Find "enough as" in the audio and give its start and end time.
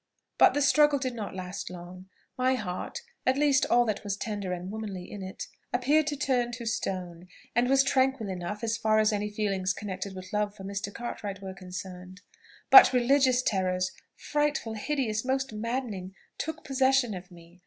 8.27-8.77